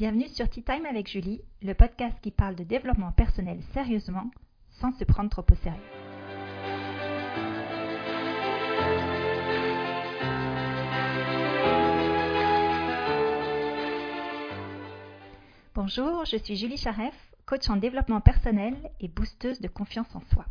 [0.00, 4.30] Bienvenue sur Tea Time avec Julie, le podcast qui parle de développement personnel sérieusement,
[4.70, 5.78] sans se prendre trop au sérieux.
[15.74, 17.14] Bonjour, je suis Julie Charef,
[17.44, 20.46] coach en développement personnel et boosteuse de confiance en soi.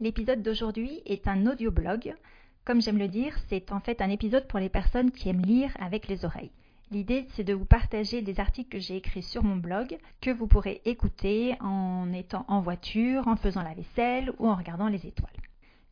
[0.00, 2.16] L'épisode d'aujourd'hui est un audio-blog.
[2.64, 5.70] Comme j'aime le dire, c'est en fait un épisode pour les personnes qui aiment lire
[5.78, 6.50] avec les oreilles.
[6.92, 10.46] L'idée, c'est de vous partager des articles que j'ai écrits sur mon blog, que vous
[10.46, 15.32] pourrez écouter en étant en voiture, en faisant la vaisselle ou en regardant les étoiles.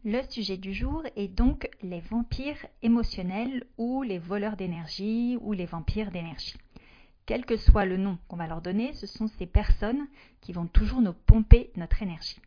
[0.05, 5.65] Le sujet du jour est donc les vampires émotionnels ou les voleurs d'énergie ou les
[5.65, 6.59] vampires d'énergie.
[7.25, 10.07] Quel que soit le nom qu'on va leur donner, ce sont ces personnes
[10.43, 12.43] qui vont toujours nous pomper notre énergie.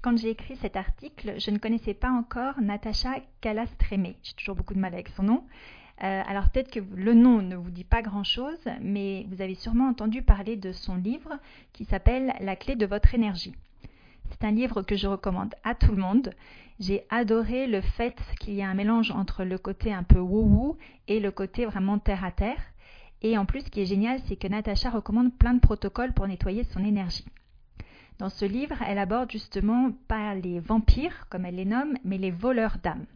[0.00, 4.16] Quand j'ai écrit cet article, je ne connaissais pas encore Natacha Calastremé.
[4.22, 5.44] J'ai toujours beaucoup de mal avec son nom.
[6.02, 9.88] Euh, alors peut-être que le nom ne vous dit pas grand-chose, mais vous avez sûrement
[9.88, 11.38] entendu parler de son livre
[11.72, 13.54] qui s'appelle La clé de votre énergie.
[14.30, 16.32] C'est un livre que je recommande à tout le monde.
[16.78, 20.76] J'ai adoré le fait qu'il y a un mélange entre le côté un peu wou-wou
[21.08, 22.60] et le côté vraiment terre à terre.
[23.22, 26.28] Et en plus, ce qui est génial, c'est que Natacha recommande plein de protocoles pour
[26.28, 27.24] nettoyer son énergie.
[28.18, 32.30] Dans ce livre, elle aborde justement pas les vampires, comme elle les nomme, mais les
[32.30, 33.06] voleurs d'âme.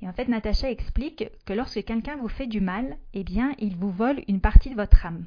[0.00, 3.76] Et en fait, Natacha explique que lorsque quelqu'un vous fait du mal, eh bien, il
[3.76, 5.26] vous vole une partie de votre âme.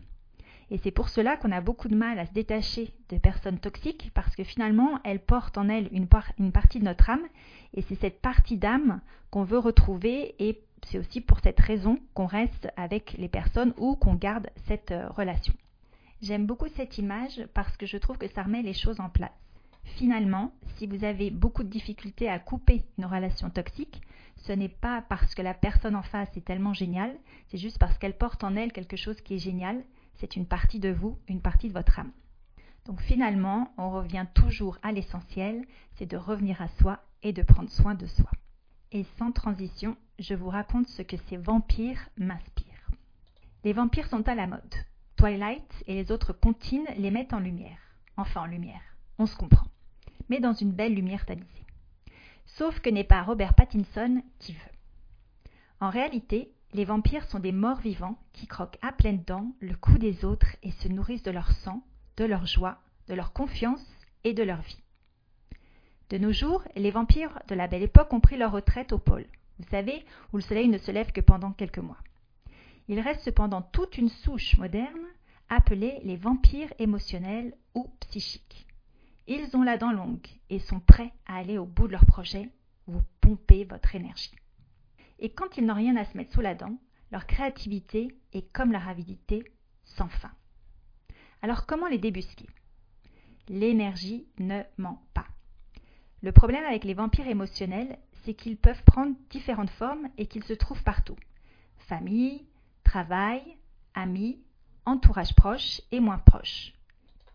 [0.69, 4.11] Et c'est pour cela qu'on a beaucoup de mal à se détacher de personnes toxiques,
[4.13, 6.07] parce que finalement, elles portent en elles une,
[6.39, 7.27] une partie de notre âme,
[7.73, 12.25] et c'est cette partie d'âme qu'on veut retrouver, et c'est aussi pour cette raison qu'on
[12.25, 15.53] reste avec les personnes ou qu'on garde cette euh, relation.
[16.21, 19.31] J'aime beaucoup cette image parce que je trouve que ça remet les choses en place.
[19.83, 24.01] Finalement, si vous avez beaucoup de difficultés à couper une relation toxique,
[24.43, 27.15] ce n'est pas parce que la personne en face est tellement géniale,
[27.47, 29.83] c'est juste parce qu'elle porte en elle quelque chose qui est génial,
[30.15, 32.11] c'est une partie de vous, une partie de votre âme.
[32.85, 37.69] Donc finalement, on revient toujours à l'essentiel, c'est de revenir à soi et de prendre
[37.69, 38.31] soin de soi.
[38.91, 42.89] Et sans transition, je vous raconte ce que ces vampires m'inspirent.
[43.63, 44.75] Les vampires sont à la mode.
[45.17, 47.77] Twilight et les autres comptines les mettent en lumière.
[48.17, 48.81] Enfin en lumière,
[49.19, 49.67] on se comprend.
[50.29, 51.65] Mais dans une belle lumière tamisée.
[52.57, 54.59] Sauf que n'est pas Robert Pattinson qui veut.
[55.79, 59.97] En réalité, les vampires sont des morts vivants qui croquent à pleines dents le cou
[59.97, 61.83] des autres et se nourrissent de leur sang,
[62.17, 63.85] de leur joie, de leur confiance
[64.23, 64.81] et de leur vie.
[66.09, 69.25] De nos jours, les vampires de la belle époque ont pris leur retraite au pôle,
[69.59, 71.99] vous savez, où le soleil ne se lève que pendant quelques mois.
[72.87, 75.07] Il reste cependant toute une souche moderne
[75.49, 78.67] appelée les vampires émotionnels ou psychiques.
[79.27, 82.49] Ils ont la dent longue et sont prêts à aller au bout de leur projet,
[82.87, 84.35] vous pomper votre énergie.
[85.19, 86.77] Et quand ils n'ont rien à se mettre sous la dent,
[87.11, 89.43] leur créativité est comme leur avidité
[89.85, 90.31] sans fin.
[91.41, 92.47] Alors comment les débusquer?
[93.47, 95.27] L'énergie ne ment pas.
[96.21, 100.53] Le problème avec les vampires émotionnels, c'est qu'ils peuvent prendre différentes formes et qu'ils se
[100.53, 101.17] trouvent partout.
[101.79, 102.45] Famille,
[102.83, 103.41] travail,
[103.93, 104.39] amis,
[104.85, 106.73] entourage proche et moins proche.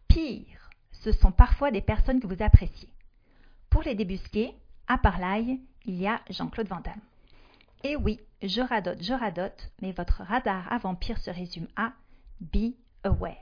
[0.08, 0.65] Pire,
[1.06, 2.88] ce sont parfois des personnes que vous appréciez.
[3.70, 4.52] Pour les débusquer,
[4.88, 7.00] à part l'ail, il y a Jean-Claude Van Damme.
[7.84, 11.92] Et oui, je radote, je radote, mais votre radar à vampire se résume à
[12.40, 12.74] Be
[13.04, 13.36] Aware.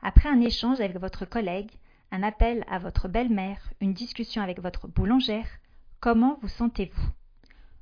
[0.00, 1.72] Après un échange avec votre collègue,
[2.12, 5.48] un appel à votre belle-mère, une discussion avec votre boulangère,
[5.98, 7.10] comment vous sentez-vous?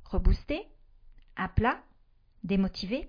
[0.05, 0.67] Reboosté?
[1.35, 1.77] À plat?
[2.43, 3.07] Démotivé?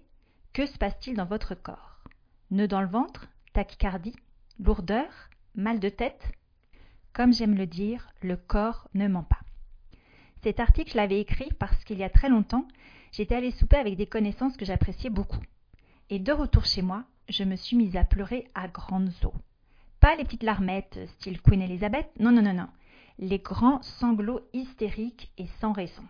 [0.53, 2.05] Que se passe-t-il dans votre corps?
[2.51, 3.29] Nœud dans le ventre?
[3.55, 4.17] Tachycardie?
[4.59, 5.09] Lourdeur?
[5.55, 6.33] Mal de tête
[7.13, 9.41] Comme j'aime le dire, le corps ne ment pas.
[10.43, 12.67] Cet article, je l'avais écrit parce qu'il y a très longtemps,
[13.13, 15.43] j'étais allée souper avec des connaissances que j'appréciais beaucoup.
[16.09, 19.35] Et de retour chez moi, je me suis mise à pleurer à grandes eaux.
[20.01, 22.69] Pas les petites larmettes style Queen Elizabeth, non, non, non, non.
[23.19, 26.05] Les grands sanglots hystériques et sans raison.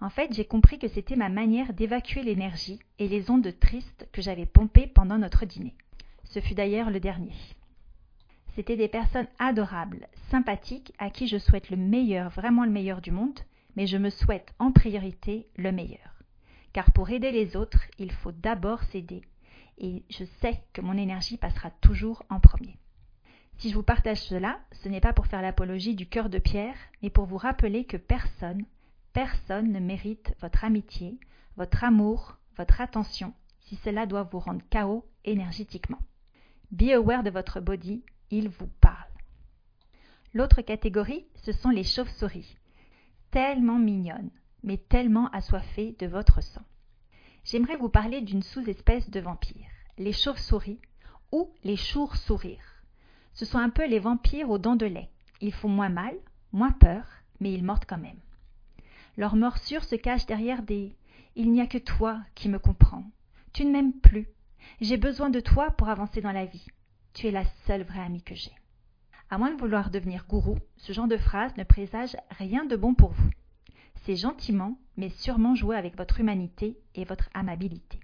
[0.00, 4.22] En fait, j'ai compris que c'était ma manière d'évacuer l'énergie et les ondes tristes que
[4.22, 5.74] j'avais pompées pendant notre dîner.
[6.24, 7.32] Ce fut d'ailleurs le dernier.
[8.58, 13.12] C'était des personnes adorables, sympathiques, à qui je souhaite le meilleur, vraiment le meilleur du
[13.12, 13.38] monde,
[13.76, 16.24] mais je me souhaite en priorité le meilleur.
[16.72, 19.22] Car pour aider les autres, il faut d'abord s'aider.
[19.78, 22.76] Et je sais que mon énergie passera toujours en premier.
[23.58, 26.74] Si je vous partage cela, ce n'est pas pour faire l'apologie du cœur de pierre,
[27.00, 28.64] mais pour vous rappeler que personne,
[29.12, 31.20] personne ne mérite votre amitié,
[31.56, 36.00] votre amour, votre attention, si cela doit vous rendre chaos énergétiquement.
[36.72, 38.94] Be aware de votre body, il vous parle.
[40.34, 42.56] L'autre catégorie, ce sont les chauves-souris.
[43.30, 44.30] Tellement mignonnes,
[44.62, 46.64] mais tellement assoiffées de votre sang.
[47.44, 49.66] J'aimerais vous parler d'une sous-espèce de vampire.
[49.96, 50.80] les chauves-souris
[51.32, 52.82] ou les chours-sourires.
[53.34, 55.10] Ce sont un peu les vampires aux dents de lait.
[55.40, 56.14] Ils font moins mal,
[56.52, 57.04] moins peur,
[57.40, 58.20] mais ils mordent quand même.
[59.16, 60.94] Leur morsure se cache derrière des
[61.34, 63.04] Il n'y a que toi qui me comprends.
[63.52, 64.28] Tu ne m'aimes plus.
[64.80, 66.66] J'ai besoin de toi pour avancer dans la vie.
[67.18, 68.54] Tu es la seule vraie amie que j'ai.
[69.28, 72.94] À moins de vouloir devenir gourou, ce genre de phrase ne présage rien de bon
[72.94, 73.30] pour vous.
[74.04, 77.98] C'est gentiment, mais sûrement jouer avec votre humanité et votre amabilité.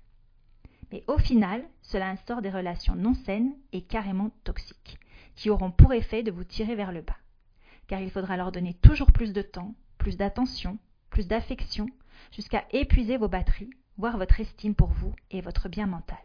[0.90, 4.98] Mais au final, cela instaure des relations non saines et carrément toxiques,
[5.36, 7.18] qui auront pour effet de vous tirer vers le bas.
[7.86, 10.76] Car il faudra leur donner toujours plus de temps, plus d'attention,
[11.10, 11.86] plus d'affection,
[12.32, 16.18] jusqu'à épuiser vos batteries, voire votre estime pour vous et votre bien mental.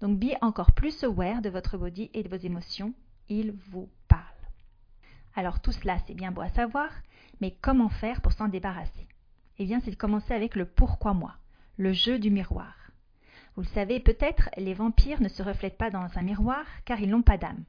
[0.00, 2.94] Donc be encore plus aware de votre body et de vos émotions,
[3.28, 4.22] il vous parle.
[5.34, 6.90] Alors tout cela, c'est bien beau à savoir,
[7.40, 9.06] mais comment faire pour s'en débarrasser?
[9.58, 11.34] Eh bien, c'est de commencer avec le pourquoi moi,
[11.76, 12.74] le jeu du miroir.
[13.56, 17.10] Vous le savez peut-être, les vampires ne se reflètent pas dans un miroir car ils
[17.10, 17.64] n'ont pas d'âme.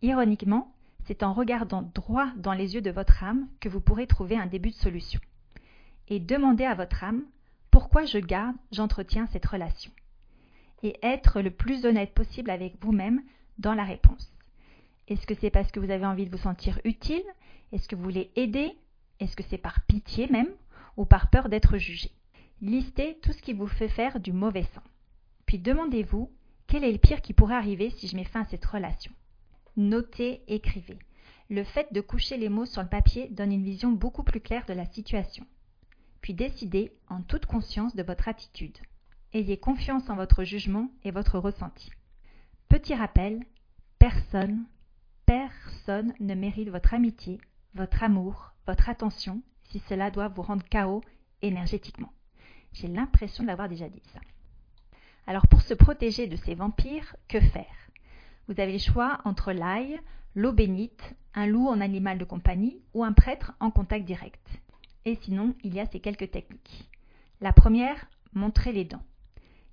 [0.00, 0.72] Ironiquement,
[1.06, 4.46] c'est en regardant droit dans les yeux de votre âme que vous pourrez trouver un
[4.46, 5.20] début de solution.
[6.08, 7.24] Et demandez à votre âme
[7.70, 9.90] pourquoi je garde, j'entretiens cette relation?
[10.84, 13.22] Et être le plus honnête possible avec vous-même
[13.58, 14.30] dans la réponse.
[15.08, 17.24] Est-ce que c'est parce que vous avez envie de vous sentir utile?
[17.72, 18.70] Est-ce que vous voulez aider?
[19.18, 20.50] Est-ce que c'est par pitié même?
[20.96, 22.10] Ou par peur d'être jugé?
[22.60, 24.82] Listez tout ce qui vous fait faire du mauvais sang.
[25.46, 26.30] Puis demandez-vous
[26.66, 29.12] quel est le pire qui pourrait arriver si je mets fin à cette relation?
[29.76, 30.98] Notez, écrivez.
[31.48, 34.66] Le fait de coucher les mots sur le papier donne une vision beaucoup plus claire
[34.66, 35.46] de la situation.
[36.20, 38.76] Puis décidez en toute conscience de votre attitude.
[39.34, 41.90] Ayez confiance en votre jugement et votre ressenti.
[42.68, 43.44] Petit rappel,
[43.98, 44.64] personne
[45.26, 47.40] Personne ne mérite votre amitié,
[47.74, 51.02] votre amour, votre attention, si cela doit vous rendre chaos
[51.42, 52.12] énergétiquement.
[52.72, 54.20] J'ai l'impression de l'avoir déjà dit ça.
[55.26, 57.90] Alors pour se protéger de ces vampires, que faire?
[58.46, 59.98] Vous avez le choix entre l'ail,
[60.34, 64.46] l'eau bénite, un loup en animal de compagnie ou un prêtre en contact direct.
[65.06, 66.88] Et sinon, il y a ces quelques techniques.
[67.40, 69.02] La première, montrer les dents.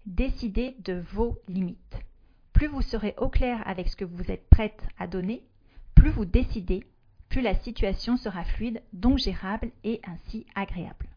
[0.06, 1.98] Décidez de vos limites.
[2.54, 5.44] Plus vous serez au clair avec ce que vous êtes prête à donner,
[5.94, 6.84] plus vous décidez,
[7.30, 11.08] plus la situation sera fluide, donc gérable et ainsi agréable.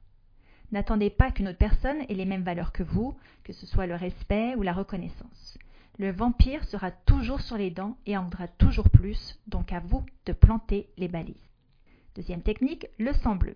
[0.71, 3.95] N'attendez pas qu'une autre personne ait les mêmes valeurs que vous, que ce soit le
[3.95, 5.59] respect ou la reconnaissance.
[5.99, 10.05] Le vampire sera toujours sur les dents et en voudra toujours plus, donc à vous
[10.27, 11.49] de planter les balises.
[12.17, 13.55] Deuxième technique, le sang bleu.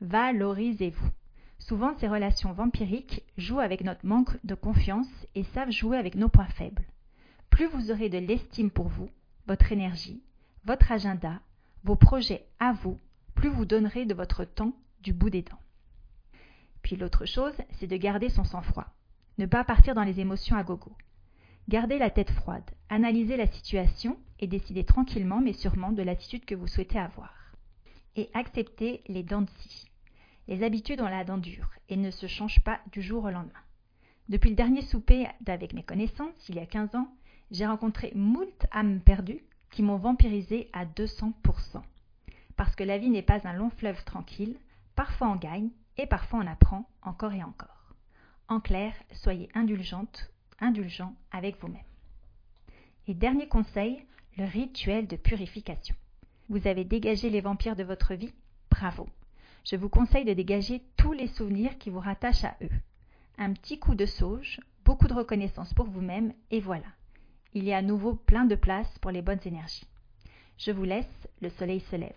[0.00, 1.10] Valorisez-vous.
[1.58, 6.28] Souvent, ces relations vampiriques jouent avec notre manque de confiance et savent jouer avec nos
[6.28, 6.84] points faibles
[7.54, 9.08] plus vous aurez de l'estime pour vous,
[9.46, 10.20] votre énergie,
[10.64, 11.40] votre agenda,
[11.84, 12.98] vos projets à vous,
[13.36, 14.72] plus vous donnerez de votre temps
[15.02, 15.60] du bout des dents.
[16.82, 18.86] Puis l'autre chose, c'est de garder son sang-froid.
[19.38, 20.96] Ne pas partir dans les émotions à gogo.
[21.68, 26.56] Gardez la tête froide, analysez la situation et décidez tranquillement mais sûrement de l'attitude que
[26.56, 27.32] vous souhaitez avoir.
[28.16, 29.86] Et acceptez les dents de scie.
[30.48, 33.52] Les habitudes ont la dent dure et ne se changent pas du jour au lendemain.
[34.28, 37.08] Depuis le dernier souper d'avec mes connaissances, il y a 15 ans,
[37.50, 41.32] j'ai rencontré moult âmes perdues qui m'ont vampirisé à 200%.
[42.56, 44.56] Parce que la vie n'est pas un long fleuve tranquille,
[44.94, 47.94] parfois on gagne et parfois on apprend encore et encore.
[48.48, 50.30] En clair, soyez indulgente,
[50.60, 51.82] indulgent avec vous-même.
[53.06, 54.04] Et dernier conseil,
[54.36, 55.96] le rituel de purification.
[56.48, 58.32] Vous avez dégagé les vampires de votre vie
[58.70, 59.08] Bravo.
[59.64, 62.70] Je vous conseille de dégager tous les souvenirs qui vous rattachent à eux.
[63.38, 66.86] Un petit coup de sauge, beaucoup de reconnaissance pour vous-même et voilà
[67.54, 69.86] il y a à nouveau plein de place pour les bonnes énergies.
[70.58, 72.12] Je vous laisse, le soleil se lève.